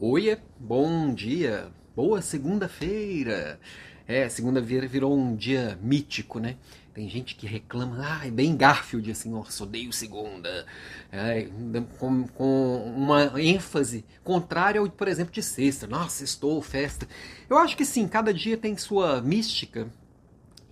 [0.00, 3.60] Oiê, bom dia, boa segunda-feira.
[4.08, 6.56] É, segunda-feira virou um dia mítico, né?
[6.92, 10.66] Tem gente que reclama, ah, é bem Garfield, assim, nossa, odeio segunda.
[11.12, 11.48] É,
[11.96, 15.86] com, com, uma ênfase contrária ao, por exemplo, de sexta.
[15.86, 17.06] Nossa, estou, festa.
[17.48, 19.86] Eu acho que sim, cada dia tem sua mística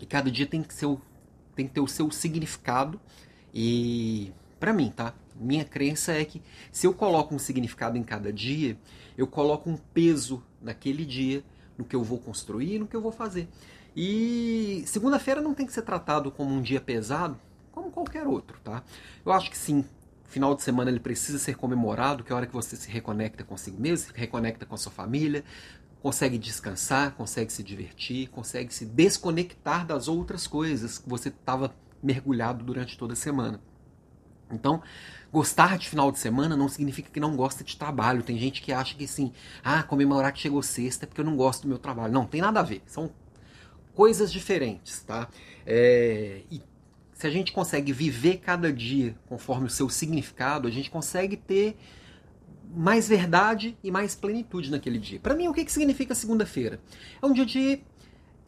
[0.00, 0.74] e cada dia tem que,
[1.54, 3.00] tem que ter o seu significado.
[3.54, 5.14] E, para mim, tá?
[5.34, 8.78] Minha crença é que se eu coloco um significado em cada dia,
[9.16, 11.44] eu coloco um peso naquele dia
[11.76, 13.48] no que eu vou construir, no que eu vou fazer.
[13.94, 17.38] E segunda-feira não tem que ser tratado como um dia pesado,
[17.70, 18.82] como qualquer outro, tá?
[19.24, 19.84] Eu acho que sim,
[20.24, 23.44] final de semana ele precisa ser comemorado, que é a hora que você se reconecta
[23.44, 25.44] consigo mesmo, se reconecta com a sua família,
[26.00, 32.64] consegue descansar, consegue se divertir, consegue se desconectar das outras coisas que você estava mergulhado
[32.64, 33.60] durante toda a semana.
[34.52, 34.82] Então,
[35.32, 38.22] gostar de final de semana não significa que não gosta de trabalho.
[38.22, 39.32] Tem gente que acha que assim,
[39.64, 42.12] ah, comemorar que chegou sexta é porque eu não gosto do meu trabalho.
[42.12, 42.82] Não, tem nada a ver.
[42.86, 43.10] São
[43.94, 45.28] coisas diferentes, tá?
[45.66, 46.60] É, e
[47.14, 51.76] se a gente consegue viver cada dia conforme o seu significado, a gente consegue ter
[52.74, 55.20] mais verdade e mais plenitude naquele dia.
[55.20, 56.80] Para mim, o que, que significa segunda-feira?
[57.20, 57.80] É um dia de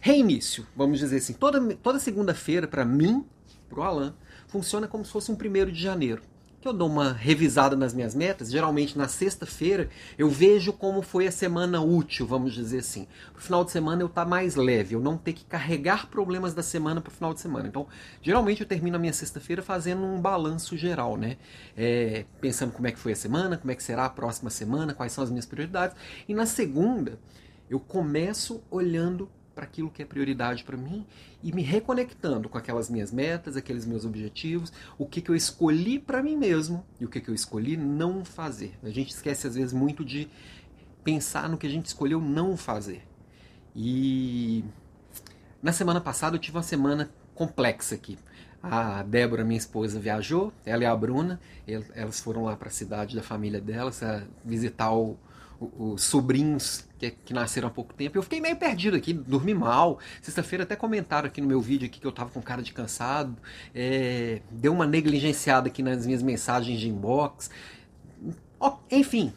[0.01, 1.35] reinício, vamos dizer assim.
[1.35, 3.25] Toda, toda segunda-feira, para mim,
[3.69, 4.15] para o Alan,
[4.47, 6.23] funciona como se fosse um primeiro de janeiro.
[6.61, 11.27] Que eu dou uma revisada nas minhas metas, geralmente na sexta-feira eu vejo como foi
[11.27, 13.07] a semana útil, vamos dizer assim.
[13.35, 16.63] Pro final de semana eu tá mais leve, eu não ter que carregar problemas da
[16.63, 17.69] semana pro final de semana.
[17.69, 17.87] Então,
[18.23, 21.37] geralmente eu termino a minha sexta-feira fazendo um balanço geral, né?
[21.77, 24.95] É, pensando como é que foi a semana, como é que será a próxima semana,
[24.95, 25.95] quais são as minhas prioridades.
[26.27, 27.19] E na segunda,
[27.69, 31.07] eu começo olhando para aquilo que é prioridade para mim
[31.43, 35.99] e me reconectando com aquelas minhas metas, aqueles meus objetivos, o que, que eu escolhi
[35.99, 38.77] para mim mesmo e o que, que eu escolhi não fazer.
[38.83, 40.29] A gente esquece às vezes muito de
[41.05, 43.07] pensar no que a gente escolheu não fazer.
[43.77, 44.65] E
[45.63, 48.19] na semana passada eu tive uma semana complexa aqui.
[48.63, 51.39] A Débora, minha esposa, viajou, ela e a Bruna,
[51.95, 54.01] elas foram lá para a cidade da família delas,
[54.43, 55.19] visitar o,
[55.61, 58.19] os sobrinhos que, que, nasceram há pouco tempo.
[58.19, 59.99] Eu fiquei meio perdido aqui, dormi mal.
[60.23, 63.37] Sexta-feira até comentaram aqui no meu vídeo aqui que eu tava com cara de cansado.
[63.75, 67.51] É, deu uma negligenciada aqui nas minhas mensagens de inbox.
[68.91, 69.33] Enfim,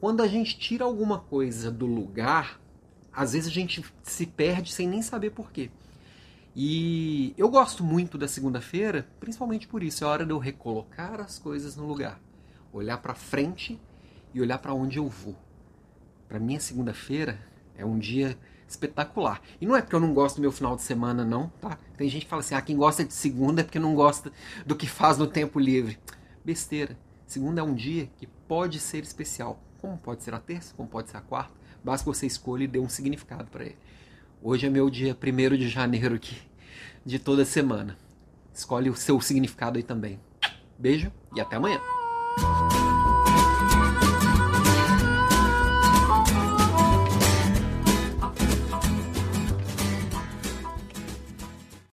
[0.00, 2.60] quando a gente tira alguma coisa do lugar,
[3.12, 5.70] às vezes a gente se perde sem nem saber por quê.
[6.54, 10.04] E eu gosto muito da segunda-feira, principalmente por isso.
[10.04, 12.18] É hora de eu recolocar as coisas no lugar.
[12.72, 13.78] Olhar para frente
[14.36, 15.34] e olhar para onde eu vou.
[16.28, 17.40] Para mim, a segunda-feira
[17.74, 18.38] é um dia
[18.68, 19.40] espetacular.
[19.58, 21.78] E não é porque eu não gosto do meu final de semana, não, tá?
[21.96, 24.30] Tem gente que fala assim: ah, quem gosta de segunda é porque não gosta
[24.66, 25.98] do que faz no tempo livre.
[26.44, 26.98] Besteira.
[27.26, 29.58] Segunda é um dia que pode ser especial.
[29.80, 31.54] Como pode ser a terça, como pode ser a quarta.
[31.82, 33.78] Basta que você escolha e dê um significado para ele.
[34.42, 36.36] Hoje é meu dia 1 de janeiro aqui,
[37.04, 37.96] de toda semana.
[38.52, 40.20] Escolhe o seu significado aí também.
[40.78, 41.80] Beijo e até amanhã.